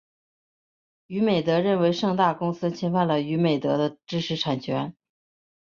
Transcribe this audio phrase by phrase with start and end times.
[1.05, 4.95] 娱美德认为盛大公司侵犯了娱美德的知识产权。